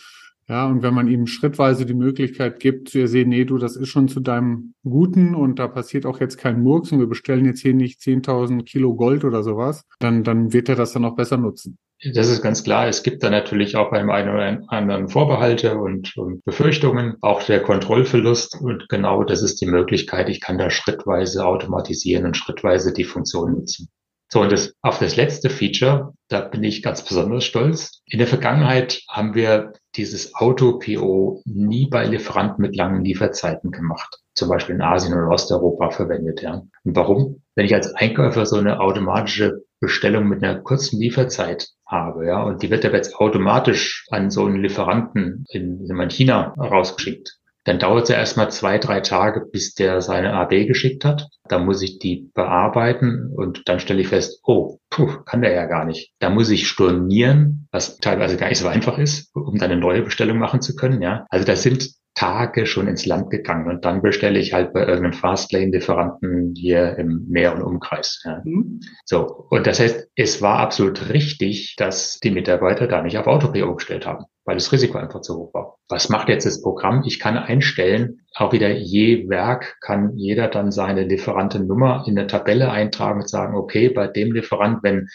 Ja, 0.50 0.66
und 0.66 0.82
wenn 0.82 0.94
man 0.94 1.06
ihm 1.06 1.28
schrittweise 1.28 1.86
die 1.86 1.94
Möglichkeit 1.94 2.58
gibt, 2.58 2.88
zu 2.88 3.06
sehen, 3.06 3.28
nee, 3.28 3.44
du, 3.44 3.56
das 3.56 3.76
ist 3.76 3.88
schon 3.88 4.08
zu 4.08 4.18
deinem 4.18 4.74
Guten 4.82 5.36
und 5.36 5.60
da 5.60 5.68
passiert 5.68 6.06
auch 6.06 6.18
jetzt 6.18 6.38
kein 6.38 6.60
Murks 6.60 6.90
und 6.90 6.98
wir 6.98 7.06
bestellen 7.06 7.44
jetzt 7.44 7.60
hier 7.60 7.72
nicht 7.72 8.00
10.000 8.00 8.64
Kilo 8.64 8.96
Gold 8.96 9.22
oder 9.22 9.44
sowas, 9.44 9.84
dann, 10.00 10.24
dann 10.24 10.52
wird 10.52 10.68
er 10.68 10.74
das 10.74 10.92
dann 10.92 11.04
auch 11.04 11.14
besser 11.14 11.36
nutzen. 11.36 11.78
Das 12.14 12.28
ist 12.28 12.42
ganz 12.42 12.64
klar. 12.64 12.88
Es 12.88 13.04
gibt 13.04 13.22
da 13.22 13.30
natürlich 13.30 13.76
auch 13.76 13.92
beim 13.92 14.10
einen 14.10 14.28
oder 14.28 14.60
anderen 14.66 15.08
Vorbehalte 15.08 15.78
und, 15.78 16.16
und, 16.16 16.44
Befürchtungen, 16.44 17.14
auch 17.20 17.44
der 17.44 17.62
Kontrollverlust. 17.62 18.60
Und 18.60 18.88
genau 18.88 19.22
das 19.22 19.42
ist 19.42 19.60
die 19.60 19.66
Möglichkeit. 19.66 20.28
Ich 20.28 20.40
kann 20.40 20.58
da 20.58 20.68
schrittweise 20.70 21.46
automatisieren 21.46 22.26
und 22.26 22.36
schrittweise 22.36 22.92
die 22.92 23.04
Funktion 23.04 23.52
nutzen. 23.52 23.88
So, 24.32 24.42
und 24.42 24.52
das, 24.52 24.74
auf 24.80 25.00
das 25.00 25.16
letzte 25.16 25.50
Feature, 25.50 26.14
da 26.28 26.40
bin 26.42 26.62
ich 26.62 26.84
ganz 26.84 27.04
besonders 27.04 27.44
stolz. 27.44 28.00
In 28.06 28.18
der 28.20 28.28
Vergangenheit 28.28 29.02
haben 29.08 29.34
wir 29.34 29.72
dieses 29.96 30.36
Auto-PO 30.36 31.42
nie 31.44 31.88
bei 31.90 32.04
Lieferanten 32.06 32.62
mit 32.62 32.76
langen 32.76 33.04
Lieferzeiten 33.04 33.72
gemacht. 33.72 34.18
Zum 34.34 34.48
Beispiel 34.48 34.76
in 34.76 34.82
Asien 34.82 35.14
oder 35.14 35.28
Osteuropa 35.28 35.90
verwendet, 35.90 36.42
ja. 36.42 36.62
Und 36.84 36.96
warum? 36.96 37.42
Wenn 37.56 37.66
ich 37.66 37.74
als 37.74 37.92
Einkäufer 37.92 38.46
so 38.46 38.56
eine 38.56 38.78
automatische 38.78 39.64
Bestellung 39.80 40.28
mit 40.28 40.44
einer 40.44 40.60
kurzen 40.60 41.00
Lieferzeit 41.00 41.68
habe, 41.84 42.26
ja, 42.26 42.40
und 42.40 42.62
die 42.62 42.70
wird 42.70 42.84
aber 42.84 42.96
jetzt 42.96 43.16
automatisch 43.16 44.06
an 44.10 44.30
so 44.30 44.44
einen 44.44 44.62
Lieferanten 44.62 45.44
in, 45.48 45.84
in 45.84 46.10
China 46.10 46.54
rausgeschickt, 46.56 47.39
dann 47.64 47.78
dauert 47.78 48.04
es 48.04 48.08
ja 48.08 48.16
erstmal 48.16 48.50
zwei, 48.50 48.78
drei 48.78 49.00
Tage, 49.00 49.46
bis 49.50 49.74
der 49.74 50.00
seine 50.00 50.32
AB 50.32 50.66
geschickt 50.66 51.04
hat. 51.04 51.28
Da 51.48 51.58
muss 51.58 51.82
ich 51.82 51.98
die 51.98 52.30
bearbeiten 52.34 53.32
und 53.34 53.68
dann 53.68 53.80
stelle 53.80 54.00
ich 54.00 54.08
fest, 54.08 54.40
oh, 54.44 54.78
puh, 54.88 55.22
kann 55.26 55.42
der 55.42 55.52
ja 55.52 55.66
gar 55.66 55.84
nicht. 55.84 56.12
Da 56.20 56.30
muss 56.30 56.50
ich 56.50 56.68
stornieren, 56.68 57.68
was 57.70 57.98
teilweise 57.98 58.36
gar 58.36 58.48
nicht 58.48 58.58
so 58.58 58.68
einfach 58.68 58.98
ist, 58.98 59.34
um 59.34 59.58
dann 59.58 59.70
eine 59.70 59.80
neue 59.80 60.02
Bestellung 60.02 60.38
machen 60.38 60.62
zu 60.62 60.74
können. 60.74 61.02
Ja, 61.02 61.26
also 61.28 61.44
das 61.44 61.62
sind 61.62 61.90
Tage 62.14 62.66
schon 62.66 62.88
ins 62.88 63.06
Land 63.06 63.30
gegangen 63.30 63.68
und 63.68 63.84
dann 63.84 64.02
bestelle 64.02 64.38
ich 64.38 64.52
halt 64.52 64.72
bei 64.72 64.80
irgendeinem 64.80 65.12
Fastlane-Lieferanten 65.12 66.54
hier 66.54 66.98
im 66.98 67.26
näheren 67.28 67.62
Umkreis. 67.62 68.20
Ja. 68.24 68.42
Mhm. 68.44 68.80
So, 69.04 69.46
und 69.48 69.66
das 69.66 69.80
heißt, 69.80 70.08
es 70.16 70.42
war 70.42 70.58
absolut 70.58 71.08
richtig, 71.08 71.76
dass 71.76 72.18
die 72.20 72.30
Mitarbeiter 72.30 72.88
da 72.88 73.00
nicht 73.02 73.16
auf 73.16 73.26
AutoPO 73.26 73.74
gestellt 73.76 74.06
haben, 74.06 74.24
weil 74.44 74.56
das 74.56 74.72
Risiko 74.72 74.98
einfach 74.98 75.20
zu 75.20 75.36
hoch 75.36 75.54
war. 75.54 75.76
Was 75.88 76.08
macht 76.08 76.28
jetzt 76.28 76.46
das 76.46 76.62
Programm? 76.62 77.02
Ich 77.06 77.20
kann 77.20 77.36
einstellen, 77.36 78.20
auch 78.34 78.52
wieder 78.52 78.70
je 78.70 79.28
Werk 79.28 79.76
kann 79.80 80.16
jeder 80.16 80.48
dann 80.48 80.72
seine 80.72 81.04
Lieferantennummer 81.04 82.04
in 82.06 82.16
der 82.16 82.26
Tabelle 82.26 82.70
eintragen 82.70 83.20
und 83.20 83.28
sagen, 83.28 83.56
okay, 83.56 83.90
bei 83.90 84.06
dem 84.06 84.32
Lieferant, 84.32 84.82
wenn 84.82 85.08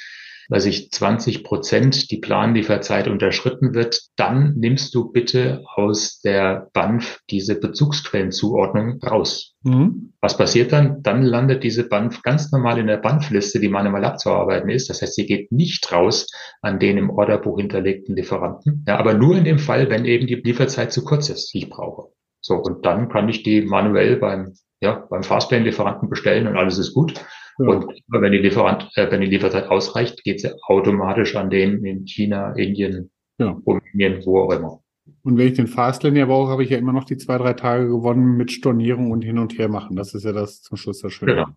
weiß 0.49 0.65
ich, 0.65 0.91
20 0.91 1.43
Prozent 1.43 2.11
die 2.11 2.17
Planlieferzeit 2.17 3.07
unterschritten 3.07 3.73
wird, 3.73 3.99
dann 4.15 4.53
nimmst 4.57 4.93
du 4.93 5.11
bitte 5.11 5.63
aus 5.75 6.19
der 6.21 6.69
BANF 6.73 7.21
diese 7.29 7.59
Bezugsquellenzuordnung 7.59 8.99
raus. 9.03 9.55
Mhm. 9.63 10.13
Was 10.21 10.37
passiert 10.37 10.71
dann? 10.71 11.01
Dann 11.01 11.23
landet 11.23 11.63
diese 11.63 11.87
BANF 11.87 12.21
ganz 12.21 12.51
normal 12.51 12.77
in 12.77 12.87
der 12.87 12.97
BANF-Liste, 12.97 13.59
die 13.59 13.69
manuell 13.69 14.05
abzuarbeiten 14.05 14.69
ist. 14.69 14.89
Das 14.89 15.01
heißt, 15.01 15.15
sie 15.15 15.25
geht 15.25 15.51
nicht 15.51 15.91
raus 15.91 16.27
an 16.61 16.79
den 16.79 16.97
im 16.97 17.09
Orderbuch 17.09 17.59
hinterlegten 17.59 18.15
Lieferanten. 18.15 18.85
Ja, 18.87 18.97
aber 18.97 19.13
nur 19.13 19.35
in 19.35 19.43
dem 19.43 19.59
Fall, 19.59 19.89
wenn 19.89 20.05
eben 20.05 20.27
die 20.27 20.35
Lieferzeit 20.35 20.91
zu 20.91 21.03
kurz 21.03 21.29
ist, 21.29 21.53
die 21.53 21.59
ich 21.59 21.69
brauche. 21.69 22.09
So, 22.41 22.55
und 22.55 22.85
dann 22.85 23.09
kann 23.09 23.27
ich 23.27 23.41
die 23.41 23.63
manuell 23.63 24.17
beim, 24.17 24.53
ja, 24.79 25.07
beim 25.09 25.23
Fastlane-Lieferanten 25.23 26.09
bestellen 26.09 26.45
und 26.45 26.57
alles 26.57 26.77
ist 26.77 26.93
gut. 26.93 27.15
Ja. 27.57 27.67
Und 27.67 28.01
wenn 28.07 28.31
die, 28.31 28.39
Lieferant, 28.39 28.89
äh, 28.95 29.09
wenn 29.09 29.21
die 29.21 29.27
Lieferzeit 29.27 29.67
ausreicht, 29.69 30.23
geht 30.23 30.41
sie 30.41 30.53
automatisch 30.63 31.35
an 31.35 31.49
den 31.49 31.85
in 31.85 32.05
China, 32.05 32.51
Indien, 32.53 33.11
ja. 33.37 33.57
Rumänien, 33.65 34.25
wo 34.25 34.41
auch 34.41 34.51
immer. 34.51 34.81
Und 35.23 35.37
wenn 35.37 35.47
ich 35.47 35.53
den 35.53 35.67
Fastlane 35.67 36.19
ja 36.19 36.25
brauche, 36.25 36.51
habe 36.51 36.63
ich 36.63 36.69
ja 36.69 36.77
immer 36.77 36.93
noch 36.93 37.03
die 37.03 37.17
zwei, 37.17 37.37
drei 37.37 37.53
Tage 37.53 37.87
gewonnen 37.87 38.37
mit 38.37 38.51
Stornierung 38.51 39.11
und 39.11 39.23
hin 39.23 39.39
und 39.39 39.57
her 39.57 39.69
machen. 39.69 39.95
Das 39.95 40.13
ist 40.13 40.23
ja 40.23 40.33
das 40.33 40.61
zum 40.61 40.77
Schluss 40.77 41.01
das 41.01 41.13
Schöne. 41.13 41.33
Genau. 41.33 41.47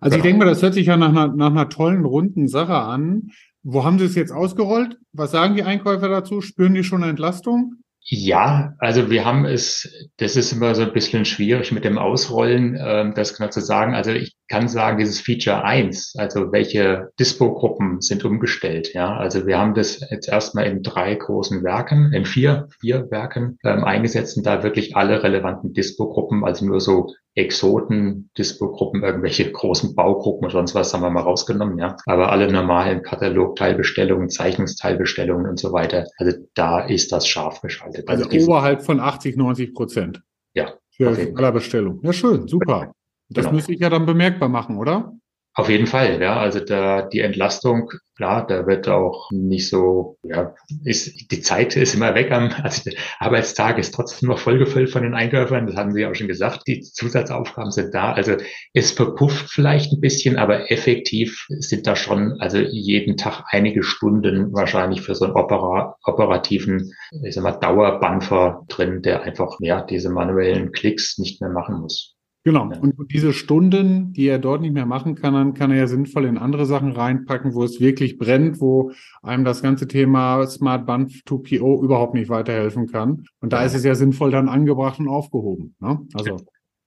Also 0.00 0.16
genau. 0.16 0.16
ich 0.16 0.22
denke 0.22 0.38
mal, 0.38 0.50
das 0.50 0.62
hört 0.62 0.74
sich 0.74 0.86
ja 0.86 0.96
nach 0.96 1.10
einer, 1.10 1.28
nach 1.28 1.50
einer 1.50 1.68
tollen, 1.68 2.04
runden 2.04 2.48
Sache 2.48 2.74
an. 2.74 3.30
Wo 3.62 3.84
haben 3.84 3.98
Sie 3.98 4.04
es 4.04 4.14
jetzt 4.14 4.32
ausgerollt? 4.32 4.98
Was 5.12 5.30
sagen 5.30 5.54
die 5.54 5.62
Einkäufer 5.62 6.08
dazu? 6.08 6.40
Spüren 6.40 6.74
die 6.74 6.84
schon 6.84 7.02
eine 7.02 7.10
Entlastung? 7.10 7.76
Ja, 8.06 8.74
also 8.80 9.08
wir 9.10 9.24
haben 9.24 9.46
es, 9.46 9.90
das 10.18 10.36
ist 10.36 10.52
immer 10.52 10.74
so 10.74 10.82
ein 10.82 10.92
bisschen 10.92 11.24
schwierig 11.24 11.72
mit 11.72 11.84
dem 11.84 11.96
Ausrollen, 11.96 12.76
ähm, 12.78 13.14
das 13.14 13.34
genau 13.34 13.48
zu 13.48 13.60
sagen. 13.60 13.94
Also 13.94 14.10
ich 14.10 14.36
kann 14.48 14.68
sagen, 14.68 14.98
dieses 14.98 15.20
Feature 15.20 15.64
eins, 15.64 16.14
also 16.18 16.52
welche 16.52 17.08
Dispo-Gruppen 17.18 18.02
sind 18.02 18.22
umgestellt. 18.26 18.92
Ja, 18.92 19.16
also 19.16 19.46
wir 19.46 19.58
haben 19.58 19.72
das 19.72 20.00
jetzt 20.10 20.28
erstmal 20.28 20.66
in 20.66 20.82
drei 20.82 21.14
großen 21.14 21.64
Werken, 21.64 22.12
in 22.12 22.26
vier, 22.26 22.68
vier 22.78 23.10
Werken 23.10 23.58
ähm, 23.64 23.84
eingesetzt 23.84 24.36
und 24.36 24.44
da 24.44 24.62
wirklich 24.62 24.96
alle 24.96 25.22
relevanten 25.22 25.72
Dispo-Gruppen, 25.72 26.44
also 26.44 26.66
nur 26.66 26.80
so 26.80 27.06
Exoten, 27.36 28.30
Dispo-Gruppen, 28.38 29.02
irgendwelche 29.02 29.50
großen 29.50 29.94
Baugruppen 29.94 30.44
und 30.44 30.50
sonst 30.52 30.74
was 30.74 30.94
haben 30.94 31.02
wir 31.02 31.10
mal 31.10 31.22
rausgenommen, 31.22 31.78
ja. 31.78 31.96
Aber 32.06 32.30
alle 32.30 32.50
normalen 32.50 33.02
Katalogteilbestellungen, 33.02 34.30
Zeichnungsteilbestellungen 34.30 35.48
und 35.48 35.58
so 35.58 35.72
weiter, 35.72 36.06
also 36.18 36.36
da 36.54 36.80
ist 36.80 37.10
das 37.10 37.26
scharf 37.26 37.60
geschaltet. 37.60 38.08
Also, 38.08 38.28
also 38.28 38.46
oberhalb 38.46 38.82
von 38.82 39.00
80, 39.00 39.36
90 39.36 39.74
Prozent. 39.74 40.22
Ja. 40.54 40.74
Für 40.90 41.08
aller 41.08 41.52
Bestellung. 41.52 42.00
Ja, 42.04 42.12
schön, 42.12 42.46
super. 42.46 42.92
Das 43.28 43.46
genau. 43.46 43.56
müsste 43.56 43.72
ich 43.72 43.80
ja 43.80 43.90
dann 43.90 44.06
bemerkbar 44.06 44.48
machen, 44.48 44.78
oder? 44.78 45.12
Auf 45.56 45.68
jeden 45.68 45.86
Fall, 45.86 46.20
ja. 46.20 46.40
Also 46.40 46.58
da 46.58 47.02
die 47.02 47.20
Entlastung, 47.20 47.88
klar, 48.16 48.44
da 48.44 48.66
wird 48.66 48.88
auch 48.88 49.30
nicht 49.30 49.68
so, 49.68 50.18
ja, 50.24 50.52
ist, 50.84 51.30
die 51.30 51.40
Zeit 51.42 51.76
ist 51.76 51.94
immer 51.94 52.16
weg 52.16 52.32
am, 52.32 52.50
also 52.64 52.90
der 52.90 52.98
Arbeitstag 53.20 53.78
ist 53.78 53.94
trotzdem 53.94 54.30
noch 54.30 54.40
vollgefüllt 54.40 54.90
von 54.90 55.04
den 55.04 55.14
Einkäufern. 55.14 55.68
Das 55.68 55.76
haben 55.76 55.92
Sie 55.92 56.04
auch 56.06 56.14
schon 56.16 56.26
gesagt. 56.26 56.66
Die 56.66 56.80
Zusatzaufgaben 56.80 57.70
sind 57.70 57.94
da. 57.94 58.12
Also 58.12 58.36
es 58.72 58.90
verpufft 58.90 59.48
vielleicht 59.48 59.92
ein 59.92 60.00
bisschen, 60.00 60.38
aber 60.38 60.72
effektiv 60.72 61.46
sind 61.48 61.86
da 61.86 61.94
schon, 61.94 62.40
also 62.40 62.58
jeden 62.58 63.16
Tag 63.16 63.44
einige 63.50 63.84
Stunden 63.84 64.52
wahrscheinlich 64.52 65.02
für 65.02 65.14
so 65.14 65.26
einen 65.26 65.34
opera, 65.34 65.96
operativen, 66.02 66.92
ich 67.22 67.34
sag 67.36 67.44
mal, 67.44 67.52
Dauerbanfer 67.52 68.64
drin, 68.68 69.02
der 69.02 69.22
einfach, 69.22 69.56
ja, 69.60 69.82
diese 69.82 70.10
manuellen 70.10 70.72
Klicks 70.72 71.18
nicht 71.18 71.40
mehr 71.40 71.50
machen 71.50 71.80
muss. 71.80 72.13
Genau. 72.44 72.70
Und 72.78 73.10
diese 73.10 73.32
Stunden, 73.32 74.12
die 74.12 74.26
er 74.26 74.38
dort 74.38 74.60
nicht 74.60 74.74
mehr 74.74 74.84
machen 74.84 75.14
kann, 75.14 75.32
dann 75.32 75.54
kann 75.54 75.70
er 75.70 75.78
ja 75.78 75.86
sinnvoll 75.86 76.26
in 76.26 76.36
andere 76.36 76.66
Sachen 76.66 76.92
reinpacken, 76.92 77.54
wo 77.54 77.64
es 77.64 77.80
wirklich 77.80 78.18
brennt, 78.18 78.60
wo 78.60 78.92
einem 79.22 79.46
das 79.46 79.62
ganze 79.62 79.88
Thema 79.88 80.46
Smart 80.46 80.84
Band 80.84 81.10
2PO 81.26 81.82
überhaupt 81.82 82.12
nicht 82.12 82.28
weiterhelfen 82.28 82.86
kann. 82.86 83.24
Und 83.40 83.54
da 83.54 83.64
ist 83.64 83.74
es 83.74 83.82
ja 83.82 83.94
sinnvoll 83.94 84.30
dann 84.30 84.50
angebracht 84.50 84.98
und 84.98 85.08
aufgehoben. 85.08 85.74
Ne? 85.80 86.00
Also. 86.12 86.36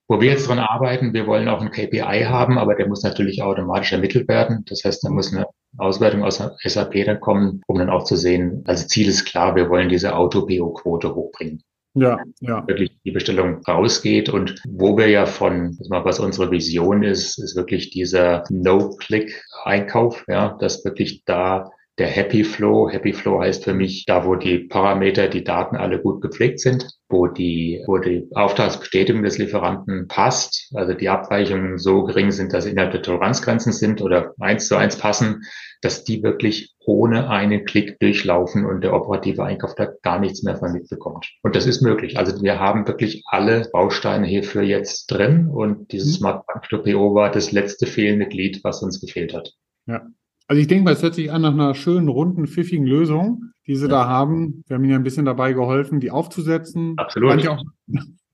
Wo 0.08 0.22
wir 0.22 0.30
jetzt 0.30 0.48
dran 0.48 0.60
arbeiten, 0.60 1.14
wir 1.14 1.28
wollen 1.28 1.50
auch 1.50 1.60
ein 1.60 1.72
KPI 1.72 2.26
haben, 2.26 2.58
aber 2.58 2.76
der 2.76 2.88
muss 2.88 3.04
natürlich 3.04 3.42
automatisch 3.42 3.92
ermittelt 3.92 4.30
werden. 4.30 4.64
Das 4.70 4.84
heißt, 4.86 5.04
da 5.04 5.10
muss 5.10 5.34
eine 5.34 5.48
Auswertung 5.78 6.24
aus 6.24 6.42
SAP 6.64 7.04
dann 7.06 7.20
kommen, 7.20 7.62
um 7.68 7.80
dann 7.80 7.90
auch 7.90 8.06
zu 8.06 8.16
sehen, 8.16 8.64
also 8.68 8.88
Ziel 8.88 9.10
ist 9.10 9.26
klar, 9.26 9.56
wir 9.56 9.70
wollen 9.70 9.90
diese 9.90 10.16
Auto-PO-Quote 10.16 11.14
hochbringen 11.14 11.64
ja, 12.00 12.20
ja. 12.42 12.68
wirklich 12.68 12.92
die 13.04 13.12
Bestellung 13.12 13.62
rausgeht 13.68 14.30
und 14.30 14.62
wo 14.68 14.98
wir 14.98 15.08
ja 15.08 15.26
von, 15.26 15.78
was 15.90 16.20
unsere 16.20 16.52
Vision 16.52 17.04
ist, 17.04 17.38
ist 17.38 17.56
wirklich 17.56 17.90
dieser 17.90 18.44
No-Click-Einkauf, 18.50 20.24
ja, 20.28 20.58
dass 20.60 20.86
wirklich 20.86 21.24
da 21.26 21.72
der 21.98 22.08
Happy 22.08 22.44
Flow. 22.44 22.90
Happy 22.90 23.12
Flow 23.12 23.40
heißt 23.40 23.64
für 23.64 23.74
mich 23.74 24.06
da, 24.06 24.26
wo 24.26 24.36
die 24.36 24.60
Parameter, 24.60 25.28
die 25.28 25.44
Daten 25.44 25.76
alle 25.76 26.00
gut 26.00 26.22
gepflegt 26.22 26.60
sind, 26.60 26.88
wo 27.10 27.28
die, 27.28 27.84
wo 27.88 27.98
die 27.98 28.28
Auftragsbestätigung 28.36 29.24
des 29.24 29.38
Lieferanten 29.40 30.08
passt, 30.08 30.72
also 30.76 30.94
die 30.94 31.10
Abweichungen 31.10 31.80
so 31.80 32.04
gering 32.04 32.32
sind, 32.32 32.54
dass 32.54 32.66
sie 32.66 32.72
innerhalb 32.72 32.92
der 32.92 33.02
Toleranzgrenzen 33.02 33.72
sind 33.72 34.02
oder 34.02 34.34
eins 34.40 34.68
zu 34.68 34.76
eins 34.76 34.98
passen, 34.98 35.42
dass 35.82 36.04
die 36.04 36.22
wirklich 36.22 36.76
ohne 36.86 37.30
einen 37.30 37.66
Klick 37.66 38.00
durchlaufen 38.00 38.66
und 38.66 38.82
der 38.82 38.94
operative 38.94 39.44
Einkauf 39.44 39.76
da 39.76 39.90
gar 40.04 40.20
nichts 40.20 40.44
mehr 40.44 40.56
von 40.56 40.72
mitbekommt. 40.72 41.28
Und 41.42 41.56
das 41.56 41.66
ist 41.66 41.82
möglich. 41.82 42.18
Also 42.18 42.42
wir 42.42 42.60
haben 42.60 42.88
wirklich 42.88 43.24
alle 43.26 43.68
Bausteine 43.74 44.28
hierfür 44.28 44.62
jetzt 44.62 45.08
drin 45.08 45.50
und 45.50 45.92
dieses 45.92 46.08
mhm. 46.08 46.20
Smart 46.20 46.46
Bank 46.46 46.68
PO 46.70 47.16
war 47.16 47.32
das 47.32 47.52
letzte 47.52 47.88
fehlende 47.88 48.28
Glied, 48.28 48.64
was 48.64 48.84
uns 48.84 49.02
gefehlt 49.02 49.34
hat. 49.34 49.54
Ja. 49.88 50.06
Also 50.48 50.62
ich 50.62 50.68
denke 50.68 50.86
mal, 50.86 50.94
es 50.94 51.04
hört 51.04 51.16
sich 51.16 51.32
an 51.32 51.42
nach 51.42 51.54
einer 51.54 51.76
schönen, 51.76 52.08
runden, 52.08 52.48
pfiffigen 52.48 52.86
Lösung, 52.86 53.52
die 53.68 53.76
Sie 53.76 53.86
ja. 53.86 53.90
da 53.90 54.08
haben. 54.08 54.64
Wir 54.68 54.76
haben 54.76 54.84
Ihnen 54.86 54.96
ein 54.96 55.04
bisschen 55.04 55.26
dabei 55.26 55.54
geholfen, 55.54 56.00
die 56.00 56.12
aufzusetzen. 56.12 56.94
Absolut. 56.98 57.48
Auch 57.48 57.64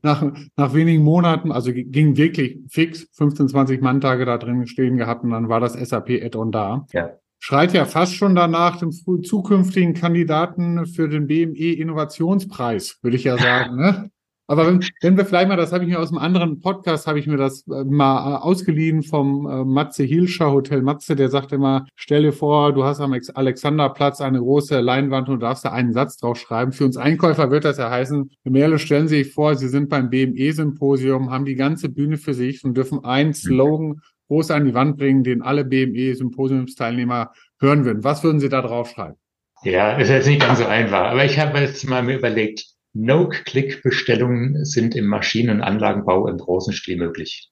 nach, 0.01 0.23
nach 0.57 0.73
wenigen 0.73 1.03
Monaten, 1.03 1.51
also 1.51 1.71
ging 1.73 2.17
wirklich 2.17 2.59
fix, 2.69 3.07
15, 3.13 3.47
20 3.49 3.81
Manntage 3.81 4.25
da 4.25 4.37
drin 4.37 4.67
stehen 4.67 4.97
gehabt 4.97 5.23
und 5.23 5.31
dann 5.31 5.49
war 5.49 5.59
das 5.59 5.73
SAP-Add-on 5.73 6.51
da. 6.51 6.85
Ja 6.91 7.11
schreit 7.43 7.73
ja 7.73 7.83
fast 7.83 8.15
schon 8.15 8.35
danach 8.35 8.77
dem 8.77 8.93
zukünftigen 8.93 9.93
Kandidaten 9.93 10.85
für 10.85 11.09
den 11.09 11.27
BME 11.27 11.73
Innovationspreis, 11.73 12.99
würde 13.01 13.17
ich 13.17 13.25
ja 13.25 13.37
sagen. 13.37 13.75
Ne? 13.83 14.11
Aber 14.47 14.67
wenn, 14.67 14.83
wenn 15.01 15.15
wir 15.15 15.25
vielleicht 15.25 15.47
mal, 15.47 15.55
das 15.55 15.71
habe 15.71 15.85
ich 15.85 15.89
mir 15.89 15.99
aus 15.99 16.09
einem 16.09 16.17
anderen 16.17 16.59
Podcast, 16.59 17.07
habe 17.07 17.17
ich 17.17 17.27
mir 17.27 17.37
das 17.37 17.65
äh, 17.67 17.85
mal 17.85 18.33
äh, 18.33 18.37
ausgeliehen 18.37 19.01
vom 19.01 19.47
äh, 19.47 19.63
Matze 19.63 20.03
Hilscher, 20.03 20.51
Hotel 20.51 20.81
Matze, 20.81 21.15
der 21.15 21.29
sagte 21.29 21.55
immer, 21.55 21.85
stell 21.95 22.23
dir 22.23 22.33
vor, 22.33 22.73
du 22.73 22.83
hast 22.83 22.99
am 22.99 23.15
Alexanderplatz 23.33 24.19
eine 24.19 24.39
große 24.39 24.81
Leinwand 24.81 25.29
und 25.29 25.35
du 25.35 25.45
darfst 25.45 25.63
da 25.63 25.71
einen 25.71 25.93
Satz 25.93 26.17
drauf 26.17 26.37
schreiben. 26.37 26.73
Für 26.73 26.83
uns 26.85 26.97
Einkäufer 26.97 27.51
wird 27.51 27.63
das 27.63 27.77
ja 27.77 27.89
heißen, 27.89 28.31
Merle, 28.43 28.79
stellen 28.79 29.07
Sie 29.07 29.23
sich 29.23 29.33
vor, 29.33 29.55
Sie 29.55 29.69
sind 29.69 29.87
beim 29.87 30.09
BME-Symposium, 30.09 31.31
haben 31.31 31.45
die 31.45 31.55
ganze 31.55 31.87
Bühne 31.87 32.17
für 32.17 32.33
sich 32.33 32.65
und 32.65 32.75
dürfen 32.75 33.05
einen 33.05 33.29
mhm. 33.29 33.33
Slogan 33.35 34.01
groß 34.27 34.51
an 34.51 34.65
die 34.65 34.73
Wand 34.73 34.97
bringen, 34.97 35.23
den 35.23 35.41
alle 35.41 35.63
BME-Symposiumsteilnehmer 35.63 37.31
hören 37.59 37.85
würden. 37.85 38.03
Was 38.03 38.23
würden 38.23 38.41
Sie 38.41 38.49
da 38.49 38.61
draufschreiben? 38.61 39.15
Ja, 39.63 39.93
ist 39.93 40.09
jetzt 40.09 40.27
nicht 40.27 40.41
ganz 40.41 40.59
so 40.59 40.65
einfach, 40.65 41.11
aber 41.11 41.23
ich 41.23 41.39
habe 41.39 41.57
jetzt 41.59 41.87
mal 41.87 42.03
mir 42.03 42.17
überlegt, 42.17 42.72
No-Click-Bestellungen 42.93 44.65
sind 44.65 44.95
im 44.95 45.07
Maschinen- 45.07 45.49
und 45.49 45.61
Anlagenbau 45.61 46.27
im 46.27 46.37
großen 46.37 46.73
Stil 46.73 46.97
möglich. 46.97 47.49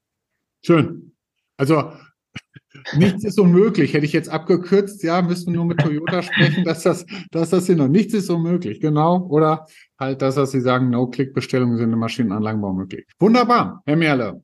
Schön. 0.64 1.14
Also 1.58 1.92
nichts 2.96 3.24
ist 3.24 3.40
unmöglich. 3.40 3.94
Hätte 3.94 4.06
ich 4.06 4.14
jetzt 4.14 4.30
abgekürzt, 4.30 5.04
ja, 5.04 5.22
müssen 5.22 5.48
wir 5.48 5.58
nur 5.58 5.66
mit 5.66 5.80
Toyota 5.80 6.22
sprechen, 6.22 6.64
dass 6.64 6.84
das, 6.84 7.06
dass 7.32 7.50
das 7.50 7.66
hier 7.66 7.76
noch 7.76 7.88
nichts 7.88 8.14
ist 8.14 8.30
unmöglich, 8.30 8.80
genau. 8.80 9.28
Oder 9.30 9.66
halt 10.00 10.22
das, 10.22 10.38
was 10.38 10.52
Sie 10.52 10.62
sagen, 10.62 10.90
No-Click-Bestellungen 10.90 11.78
sind 11.78 11.92
im 11.92 12.00
Maschinen- 12.00 12.32
und 12.32 12.38
Anlagenbau 12.38 12.74
möglich. 12.74 13.06
Wunderbar, 13.20 13.82
Herr 13.86 13.98
Merle. 13.98 14.44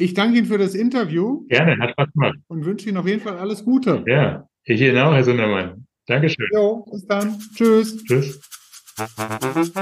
Ich 0.00 0.14
danke 0.14 0.38
Ihnen 0.38 0.46
für 0.46 0.58
das 0.58 0.74
Interview. 0.74 1.44
Gerne, 1.48 1.76
hat 1.78 1.90
Spaß 1.90 2.12
gemacht. 2.12 2.38
Und 2.46 2.64
wünsche 2.64 2.88
Ihnen 2.88 2.98
auf 2.98 3.06
jeden 3.06 3.20
Fall 3.20 3.36
alles 3.36 3.64
Gute. 3.64 4.04
Ja, 4.06 4.48
ich 4.64 4.80
Ihnen 4.80 4.98
auch, 4.98 5.12
Herr 5.12 5.24
Sundermann. 5.24 5.86
Dankeschön. 6.06 6.46
Jo, 6.54 6.86
bis 6.90 7.06
dann. 7.06 7.38
Tschüss. 7.54 8.02
Tschüss. 8.04 8.40
Musik 8.98 9.78